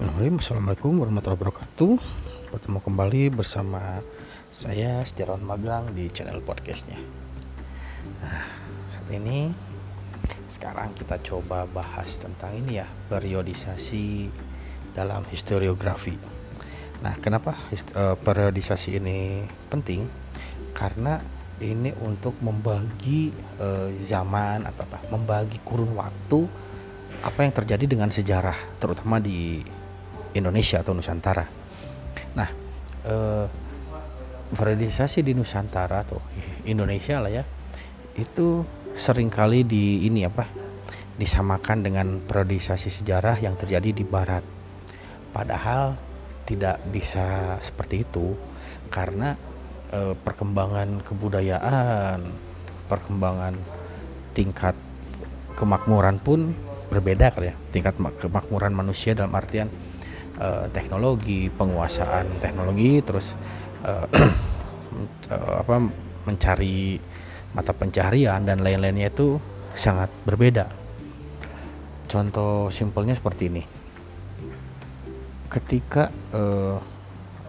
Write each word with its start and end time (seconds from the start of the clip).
Bismillahirrahmanirrahim. 0.00 0.40
Assalamualaikum 0.40 0.92
warahmatullahi 0.96 1.40
wabarakatuh. 1.44 1.92
Bertemu 2.56 2.78
kembali 2.80 3.22
bersama 3.36 4.00
saya 4.48 5.04
Setiawan 5.04 5.44
Magang 5.44 5.92
di 5.92 6.08
channel 6.08 6.40
podcastnya. 6.40 6.96
Nah 8.24 8.48
saat 8.88 9.04
ini 9.12 9.52
sekarang 10.48 10.96
kita 10.96 11.20
coba 11.20 11.68
bahas 11.68 12.16
tentang 12.16 12.56
ini 12.56 12.80
ya 12.80 12.88
Periodisasi 13.12 14.32
dalam 14.96 15.20
historiografi. 15.28 16.16
Nah 17.04 17.20
kenapa 17.20 17.60
uh, 17.92 18.16
periodisasi 18.16 18.96
ini 18.96 19.44
penting? 19.68 20.08
Karena 20.72 21.20
ini 21.60 21.92
untuk 22.00 22.40
membagi 22.40 23.36
uh, 23.60 23.92
zaman 24.00 24.64
atau 24.64 24.80
apa 24.80 25.12
Membagi 25.12 25.60
kurun 25.60 25.92
waktu 25.92 26.48
apa 27.20 27.44
yang 27.44 27.52
terjadi 27.52 27.84
dengan 27.84 28.08
sejarah 28.08 28.80
terutama 28.80 29.20
di 29.20 29.60
Indonesia 30.34 30.82
atau 30.82 30.92
Nusantara. 30.94 31.46
Nah, 32.36 32.50
eh, 33.06 33.46
di 35.22 35.32
Nusantara 35.34 36.02
atau 36.02 36.18
Indonesia 36.66 37.22
lah 37.22 37.30
ya, 37.30 37.44
itu 38.18 38.66
sering 38.98 39.30
kali 39.30 39.62
di 39.62 40.04
ini 40.06 40.26
apa 40.26 40.46
disamakan 41.14 41.84
dengan 41.84 42.06
periodisasi 42.24 42.90
sejarah 42.90 43.38
yang 43.38 43.54
terjadi 43.54 43.92
di 43.92 44.02
Barat. 44.02 44.42
Padahal 45.30 45.94
tidak 46.48 46.82
bisa 46.90 47.56
seperti 47.62 48.02
itu 48.02 48.34
karena 48.90 49.38
eh, 49.94 50.14
perkembangan 50.18 51.06
kebudayaan, 51.06 52.18
perkembangan 52.90 53.54
tingkat 54.34 54.74
kemakmuran 55.54 56.16
pun 56.18 56.56
berbeda 56.90 57.30
kali 57.30 57.54
ya 57.54 57.56
tingkat 57.70 57.94
kemakmuran 58.18 58.74
manusia 58.74 59.14
dalam 59.14 59.30
artian 59.36 59.70
uh, 60.40 60.66
teknologi, 60.72 61.52
penguasaan 61.52 62.40
teknologi, 62.40 63.04
terus 63.04 63.36
uh, 63.84 64.08
uh, 65.28 65.54
apa 65.62 65.76
mencari 66.24 66.96
mata 67.52 67.76
pencaharian 67.76 68.42
dan 68.42 68.64
lain-lainnya 68.64 69.12
itu 69.12 69.36
sangat 69.76 70.08
berbeda. 70.24 70.66
Contoh 72.10 72.72
simpelnya 72.74 73.14
seperti 73.14 73.46
ini. 73.46 73.62
Ketika 75.50 76.10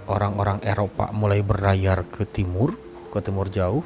orang-orang 0.10 0.58
uh, 0.62 0.70
Eropa 0.70 1.14
mulai 1.14 1.46
berlayar 1.46 2.10
ke 2.10 2.26
timur, 2.26 2.74
ke 3.14 3.22
timur 3.22 3.50
jauh, 3.50 3.86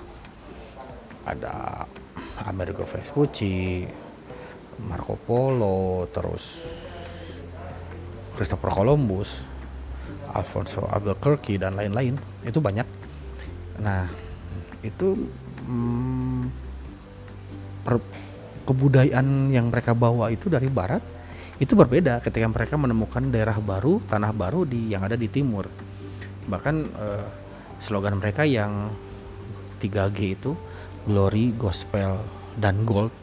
ada 1.27 1.83
Amerigo 2.47 2.87
Vespucci, 2.87 3.83
Marco 4.83 5.15
Polo, 5.19 6.07
terus 6.11 6.63
Christopher 8.35 8.71
Columbus, 8.71 9.39
Alfonso 10.35 10.83
Albuquerque 10.85 11.55
dan 11.55 11.79
lain-lain 11.79 12.19
itu 12.43 12.59
banyak. 12.59 12.87
Nah 13.79 14.11
itu 14.83 15.15
hmm, 15.65 16.41
per, 17.87 18.03
kebudayaan 18.67 19.55
yang 19.55 19.71
mereka 19.71 19.95
bawa 19.95 20.29
itu 20.29 20.51
dari 20.51 20.67
barat 20.67 21.01
itu 21.55 21.71
berbeda 21.71 22.19
ketika 22.19 22.51
mereka 22.51 22.75
menemukan 22.75 23.23
daerah 23.31 23.55
baru, 23.63 24.03
tanah 24.11 24.35
baru 24.35 24.67
di 24.67 24.91
yang 24.91 25.07
ada 25.07 25.15
di 25.15 25.31
timur. 25.31 25.71
Bahkan 26.51 26.75
eh, 26.83 27.25
slogan 27.79 28.19
mereka 28.19 28.43
yang 28.43 28.91
3G 29.79 30.19
itu 30.35 30.51
glory, 31.07 31.55
gospel 31.55 32.19
dan 32.59 32.83
gold 32.83 33.13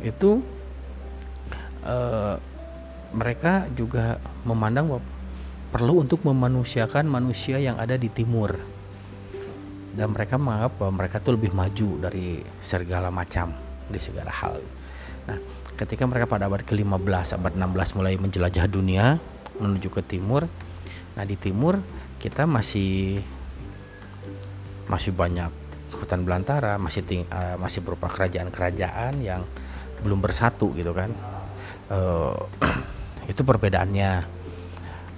itu 0.00 0.40
eh, 1.84 2.36
mereka 3.14 3.70
juga 3.72 4.18
memandang 4.42 4.90
bahwa 4.90 5.02
perlu 5.70 6.02
untuk 6.02 6.22
memanusiakan 6.26 7.06
manusia 7.06 7.58
yang 7.62 7.78
ada 7.78 7.94
di 7.94 8.10
timur 8.10 8.58
dan 9.94 10.10
mereka 10.10 10.34
menganggap 10.34 10.74
bahwa 10.78 10.92
mereka 11.02 11.22
itu 11.22 11.30
lebih 11.30 11.52
maju 11.54 11.88
dari 12.10 12.42
segala 12.58 13.14
macam 13.14 13.54
di 13.86 13.98
segala 14.02 14.30
hal. 14.34 14.58
Nah, 15.30 15.38
ketika 15.78 16.02
mereka 16.06 16.26
pada 16.26 16.50
abad 16.50 16.66
ke-15, 16.66 17.38
abad 17.38 17.52
16 17.54 17.96
mulai 17.98 18.14
menjelajah 18.18 18.66
dunia 18.66 19.22
menuju 19.58 19.88
ke 19.94 20.02
timur. 20.02 20.50
Nah, 21.14 21.22
di 21.22 21.38
timur 21.38 21.78
kita 22.18 22.42
masih 22.46 23.22
masih 24.90 25.14
banyak 25.14 25.50
hutan 25.94 26.26
belantara, 26.26 26.74
masih 26.76 27.06
ting, 27.06 27.22
uh, 27.30 27.54
masih 27.56 27.80
berupa 27.80 28.10
kerajaan-kerajaan 28.10 29.22
yang 29.22 29.46
belum 30.02 30.18
bersatu 30.18 30.74
gitu 30.74 30.90
kan. 30.90 31.14
Uh, 31.86 32.34
itu 33.28 33.44
perbedaannya. 33.44 34.24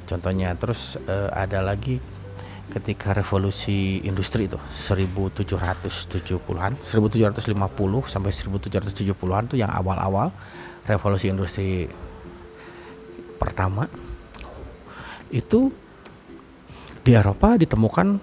Contohnya 0.06 0.55
terus 0.55 0.97
uh, 1.06 1.31
ada 1.34 1.62
lagi 1.62 1.99
ketika 2.67 3.15
revolusi 3.15 4.03
industri 4.03 4.50
itu 4.50 4.59
1770-an 4.59 6.83
1750 6.83 7.47
sampai 8.11 8.31
1770-an 8.34 9.43
tuh 9.47 9.59
yang 9.59 9.71
awal-awal 9.71 10.34
revolusi 10.83 11.31
industri 11.31 11.87
pertama 13.39 13.87
itu 15.31 15.71
di 17.06 17.15
Eropa 17.15 17.55
ditemukan 17.55 18.19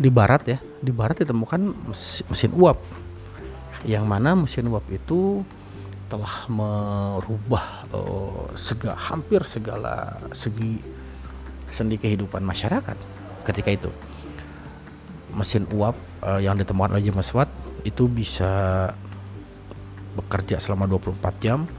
di 0.00 0.08
barat 0.08 0.42
ya 0.48 0.58
di 0.80 0.90
barat 0.90 1.22
ditemukan 1.22 1.60
mesin 2.32 2.52
uap. 2.56 2.80
Yang 3.84 4.04
mana 4.04 4.36
mesin 4.36 4.68
uap 4.68 4.84
itu 4.92 5.44
telah 6.10 6.50
merubah 6.50 7.86
uh, 7.94 8.50
sega, 8.58 8.98
hampir 8.98 9.46
segala 9.46 10.18
segi 10.34 10.82
sendi 11.70 11.94
kehidupan 11.94 12.42
masyarakat 12.42 12.98
ketika 13.46 13.70
itu. 13.70 13.90
Mesin 15.30 15.70
uap 15.70 15.94
uh, 16.26 16.42
yang 16.42 16.58
ditemukan 16.58 16.98
oleh 16.98 17.06
James 17.06 17.30
Watt 17.30 17.46
itu 17.86 18.10
bisa 18.10 18.90
bekerja 20.18 20.58
selama 20.58 20.90
24 20.90 21.38
jam 21.38 21.70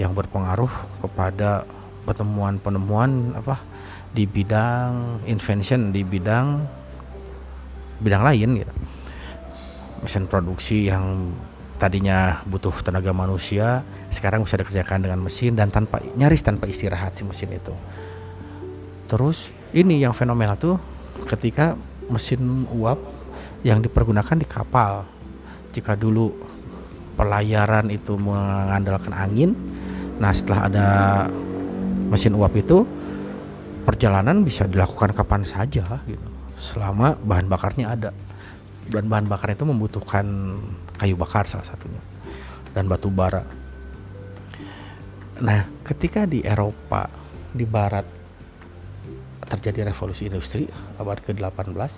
yang 0.00 0.16
berpengaruh 0.16 1.04
kepada 1.04 1.68
penemuan-penemuan 2.08 3.36
apa 3.36 3.60
di 4.16 4.24
bidang 4.24 5.20
invention 5.28 5.92
di 5.92 6.00
bidang 6.00 6.64
bidang 8.00 8.24
lain 8.24 8.64
gitu. 8.64 8.74
Mesin 10.00 10.24
produksi 10.24 10.88
yang 10.88 11.36
tadinya 11.78 12.42
butuh 12.44 12.74
tenaga 12.82 13.14
manusia 13.14 13.86
sekarang 14.10 14.42
bisa 14.42 14.58
dikerjakan 14.58 15.06
dengan 15.06 15.22
mesin 15.22 15.54
dan 15.54 15.70
tanpa 15.70 16.02
nyaris 16.18 16.42
tanpa 16.42 16.66
istirahat 16.66 17.14
si 17.14 17.22
mesin 17.22 17.54
itu. 17.54 17.72
Terus 19.06 19.54
ini 19.72 20.02
yang 20.02 20.12
fenomenal 20.12 20.58
tuh 20.58 20.76
ketika 21.30 21.78
mesin 22.10 22.66
uap 22.74 22.98
yang 23.62 23.78
dipergunakan 23.80 24.36
di 24.36 24.46
kapal. 24.46 25.06
Jika 25.72 25.94
dulu 25.94 26.34
pelayaran 27.14 27.86
itu 27.94 28.18
mengandalkan 28.18 29.14
angin 29.14 29.54
nah 30.18 30.34
setelah 30.34 30.66
ada 30.66 30.88
mesin 32.10 32.34
uap 32.34 32.50
itu 32.58 32.82
perjalanan 33.86 34.42
bisa 34.42 34.66
dilakukan 34.66 35.14
kapan 35.14 35.46
saja 35.46 36.02
gitu. 36.04 36.28
Selama 36.58 37.14
bahan 37.22 37.46
bakarnya 37.46 37.86
ada. 37.94 38.10
Dan 38.88 39.06
bahan 39.06 39.30
bakar 39.30 39.52
itu 39.54 39.62
membutuhkan 39.68 40.26
kayu 40.98 41.14
bakar 41.14 41.46
salah 41.46 41.64
satunya 41.64 42.02
dan 42.74 42.90
batu 42.90 43.08
bara. 43.08 43.46
Nah, 45.38 45.70
ketika 45.86 46.26
di 46.26 46.42
Eropa 46.42 47.06
di 47.54 47.62
barat 47.64 48.04
terjadi 49.48 49.88
revolusi 49.88 50.28
industri 50.28 50.68
abad 51.00 51.24
ke-18. 51.24 51.92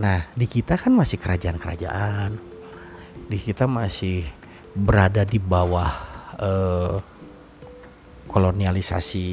Nah, 0.00 0.32
di 0.32 0.46
kita 0.48 0.80
kan 0.80 0.96
masih 0.96 1.20
kerajaan-kerajaan. 1.20 2.40
Di 3.28 3.36
kita 3.36 3.68
masih 3.68 4.24
berada 4.72 5.26
di 5.28 5.36
bawah 5.36 5.92
eh, 6.40 6.96
kolonialisasi 8.30 9.28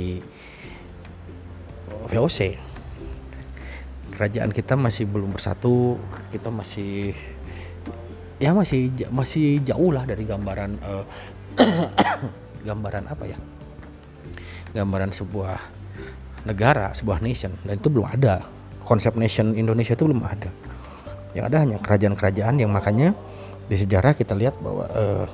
VOC 2.09 2.39
kerajaan 4.17 4.49
kita 4.49 4.73
masih 4.73 5.05
belum 5.05 5.29
bersatu 5.29 6.01
kita 6.33 6.49
masih 6.49 7.13
ya 8.37 8.53
masih 8.53 8.93
masih 9.09 9.61
jauh 9.65 9.89
lah 9.89 10.05
dari 10.05 10.23
gambaran 10.25 10.77
uh, 10.81 11.05
gambaran 12.67 13.05
apa 13.09 13.23
ya? 13.25 13.37
Gambaran 14.73 15.09
sebuah 15.09 15.57
negara 16.45 16.95
sebuah 16.95 17.19
nation 17.19 17.51
dan 17.65 17.81
itu 17.81 17.89
belum 17.89 18.07
ada. 18.07 18.45
Konsep 18.87 19.19
nation 19.19 19.51
Indonesia 19.57 19.97
itu 19.97 20.07
belum 20.07 20.23
ada. 20.23 20.47
Yang 21.35 21.45
ada 21.51 21.57
hanya 21.59 21.77
kerajaan-kerajaan 21.83 22.55
yang 22.61 22.71
makanya 22.71 23.11
di 23.67 23.75
sejarah 23.75 24.15
kita 24.15 24.31
lihat 24.31 24.55
bahwa 24.63 24.87
uh, 24.95 25.27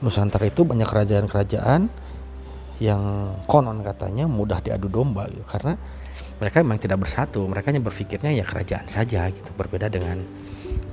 Nusantara 0.00 0.48
itu 0.48 0.64
banyak 0.64 0.88
kerajaan-kerajaan 0.88 1.88
yang 2.82 3.02
konon 3.46 3.80
katanya 3.86 4.26
mudah 4.26 4.58
diadu 4.58 4.90
domba 4.90 5.30
gitu. 5.30 5.46
karena 5.46 5.78
mereka 6.42 6.60
memang 6.60 6.82
tidak 6.82 7.06
bersatu 7.06 7.46
mereka 7.46 7.70
hanya 7.70 7.80
berpikirnya 7.80 8.34
ya 8.34 8.44
kerajaan 8.44 8.88
saja 8.90 9.30
gitu. 9.30 9.48
Berbeda 9.54 9.88
dengan 9.88 10.20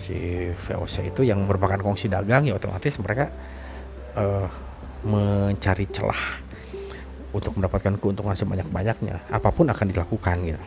si 0.02 0.50
VOC 0.52 1.14
itu 1.14 1.22
yang 1.22 1.46
merupakan 1.46 1.78
kongsi 1.78 2.10
dagang 2.10 2.50
ya 2.50 2.58
otomatis 2.58 2.98
mereka 2.98 3.30
uh, 4.18 4.50
mencari 5.06 5.86
celah 5.90 6.42
untuk 7.32 7.56
mendapatkan 7.56 7.96
keuntungan 7.96 8.36
sebanyak-banyaknya 8.36 9.32
apa 9.32 9.50
pun 9.54 9.70
akan 9.72 9.86
dilakukan 9.88 10.36
gitu. 10.44 10.64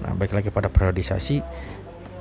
Nah 0.00 0.16
baik 0.16 0.32
lagi 0.32 0.48
pada 0.48 0.72
periodisasi. 0.72 1.44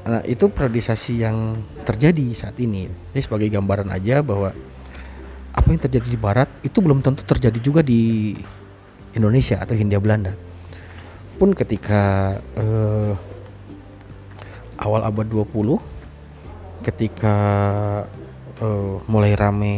Nah 0.10 0.22
itu 0.28 0.52
periodisasi 0.52 1.24
yang 1.24 1.56
terjadi 1.88 2.36
saat 2.36 2.60
ini. 2.60 2.90
Ini 2.90 3.22
sebagai 3.24 3.48
gambaran 3.48 3.94
aja 3.94 4.20
bahwa 4.20 4.52
apa 5.56 5.68
yang 5.72 5.82
terjadi 5.82 6.08
di 6.08 6.20
barat 6.20 6.50
itu 6.62 6.84
belum 6.84 7.00
tentu 7.00 7.24
terjadi 7.24 7.60
juga 7.64 7.82
di 7.82 8.36
Indonesia 9.16 9.58
atau 9.60 9.74
Hindia 9.74 10.04
Belanda. 10.04 10.36
Pun 11.40 11.56
ketika 11.56 12.36
eh, 12.60 13.14
awal 14.80 15.08
abad 15.08 15.28
20 15.28 15.99
ketika 16.82 17.36
eh, 18.60 18.96
mulai 19.08 19.34
rame 19.36 19.76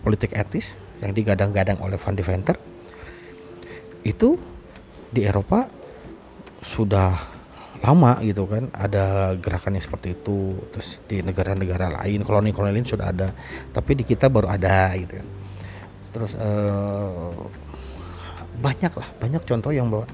politik 0.00 0.36
etis 0.36 0.76
yang 1.00 1.16
digadang-gadang 1.16 1.80
oleh 1.80 1.96
Van 1.96 2.16
Deventer 2.16 2.56
itu 4.04 4.36
di 5.12 5.24
Eropa 5.24 5.68
sudah 6.60 7.40
lama 7.80 8.20
gitu 8.20 8.44
kan 8.44 8.68
ada 8.76 9.32
gerakan 9.40 9.80
yang 9.80 9.84
seperti 9.84 10.12
itu 10.12 10.60
terus 10.68 11.00
di 11.08 11.24
negara-negara 11.24 12.04
lain 12.04 12.20
koloni-koloni 12.20 12.76
lain 12.76 12.84
sudah 12.84 13.08
ada 13.08 13.32
tapi 13.72 13.96
di 13.96 14.04
kita 14.04 14.28
baru 14.28 14.52
ada 14.52 14.92
gitu 15.00 15.16
kan. 15.16 15.28
Terus 16.10 16.32
uh, 16.36 17.32
banyak 18.60 18.92
lah 18.92 19.08
banyak 19.16 19.42
contoh 19.48 19.72
yang 19.72 19.88
bahwa 19.88 20.04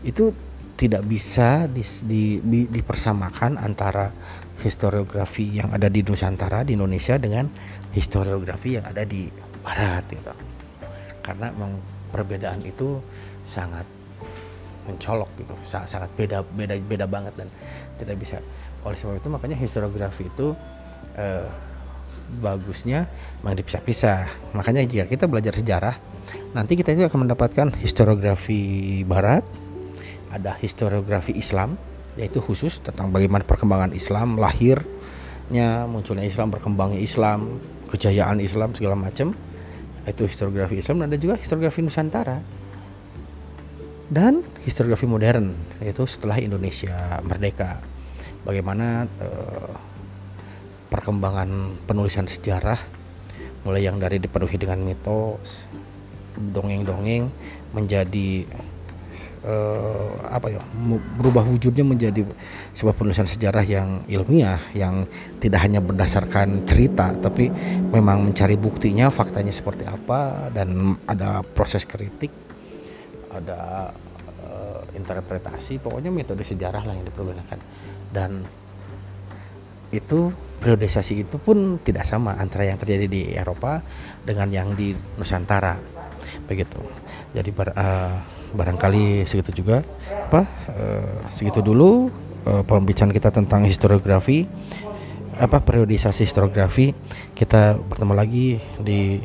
itu 0.00 0.32
tidak 0.74 1.06
bisa 1.06 1.70
di, 1.70 1.82
di, 2.06 2.22
di, 2.42 2.60
dipersamakan 2.66 3.62
antara 3.62 4.10
historiografi 4.58 5.62
yang 5.62 5.70
ada 5.70 5.86
di 5.86 6.02
Nusantara 6.02 6.66
di 6.66 6.74
Indonesia 6.74 7.14
dengan 7.18 7.46
historiografi 7.94 8.78
yang 8.78 8.86
ada 8.86 9.06
di 9.06 9.30
Barat 9.62 10.04
gitu. 10.10 10.34
Karena 11.24 11.54
memang 11.54 11.78
perbedaan 12.10 12.60
itu 12.66 12.98
sangat 13.46 13.86
mencolok 14.84 15.30
gitu. 15.40 15.54
Sangat 15.66 16.10
beda 16.18 16.44
beda 16.44 16.74
beda 16.76 17.06
banget 17.08 17.32
dan 17.38 17.48
tidak 17.96 18.16
bisa. 18.20 18.38
Oleh 18.84 18.98
sebab 18.98 19.16
itu 19.16 19.28
makanya 19.32 19.56
historiografi 19.56 20.28
itu 20.28 20.52
eh, 21.16 21.48
bagusnya 22.44 23.08
memang 23.40 23.56
dipisah-pisah. 23.56 24.52
Makanya 24.52 24.84
jika 24.84 25.06
kita 25.08 25.24
belajar 25.30 25.54
sejarah 25.56 25.96
nanti 26.52 26.76
kita 26.76 26.92
itu 26.92 27.06
akan 27.06 27.28
mendapatkan 27.28 27.72
historiografi 27.78 29.02
barat 29.04 29.44
ada 30.34 30.58
historiografi 30.58 31.30
Islam 31.38 31.78
yaitu 32.18 32.38
khusus 32.42 32.78
tentang 32.82 33.10
bagaimana 33.10 33.42
perkembangan 33.46 33.94
Islam 33.94 34.38
lahirnya 34.38 35.86
munculnya 35.86 36.26
Islam 36.26 36.50
berkembangnya 36.50 36.98
Islam 36.98 37.58
kejayaan 37.90 38.42
Islam 38.42 38.74
segala 38.74 38.98
macam. 38.98 39.34
Itu 40.04 40.28
historiografi 40.28 40.84
Islam 40.84 41.00
dan 41.00 41.06
ada 41.14 41.18
juga 41.18 41.40
historiografi 41.40 41.80
Nusantara. 41.80 42.38
Dan 44.04 44.44
historiografi 44.62 45.08
modern 45.08 45.56
yaitu 45.80 46.04
setelah 46.04 46.36
Indonesia 46.38 47.18
merdeka. 47.24 47.80
Bagaimana 48.44 49.08
uh, 49.08 49.72
perkembangan 50.92 51.80
penulisan 51.88 52.28
sejarah 52.28 52.78
mulai 53.64 53.88
yang 53.88 53.96
dari 53.96 54.20
dipenuhi 54.20 54.60
dengan 54.60 54.84
mitos 54.84 55.66
dongeng-dongeng 56.36 57.32
menjadi 57.72 58.44
uh, 59.44 60.18
apa 60.32 60.58
ya 60.58 60.60
berubah 61.20 61.44
wujudnya 61.46 61.84
menjadi 61.84 62.26
sebuah 62.74 62.96
penulisan 62.96 63.28
sejarah 63.28 63.62
yang 63.62 64.02
ilmiah 64.08 64.60
yang 64.72 65.04
tidak 65.38 65.62
hanya 65.62 65.78
berdasarkan 65.84 66.64
cerita 66.64 67.12
tapi 67.14 67.52
memang 67.92 68.24
mencari 68.24 68.56
buktinya 68.58 69.12
faktanya 69.12 69.52
seperti 69.52 69.84
apa 69.86 70.50
dan 70.50 70.98
ada 71.06 71.44
proses 71.44 71.84
kritik 71.84 72.32
ada 73.34 73.90
uh, 74.46 74.82
interpretasi 74.94 75.82
pokoknya 75.82 76.14
metode 76.14 76.46
sejarah 76.46 76.86
lah 76.86 76.94
yang 76.94 77.06
dipergunakan. 77.06 77.58
Dan 78.14 78.46
itu 79.90 80.30
periodisasi 80.62 81.26
itu 81.26 81.36
pun 81.38 81.78
tidak 81.82 82.06
sama 82.06 82.38
antara 82.38 82.66
yang 82.66 82.78
terjadi 82.78 83.06
di 83.10 83.22
Eropa 83.34 83.82
dengan 84.22 84.48
yang 84.50 84.74
di 84.74 84.94
Nusantara 85.18 85.93
begitu. 86.46 86.80
Jadi 87.32 87.50
bar, 87.50 87.74
uh, 87.74 88.20
barangkali 88.54 89.26
segitu 89.28 89.64
juga. 89.64 89.82
Apa 90.30 90.46
uh, 90.72 91.28
segitu 91.28 91.60
dulu 91.60 92.08
uh, 92.46 92.62
pembicaraan 92.64 93.14
kita 93.14 93.30
tentang 93.34 93.64
historiografi 93.66 94.46
apa 95.34 95.58
periodisasi 95.62 96.26
historiografi. 96.26 96.94
Kita 97.34 97.74
bertemu 97.78 98.12
lagi 98.14 98.62
di 98.78 99.18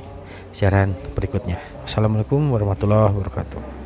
siaran 0.54 0.98
berikutnya. 1.14 1.62
Assalamualaikum 1.86 2.50
warahmatullahi 2.50 3.14
wabarakatuh 3.14 3.79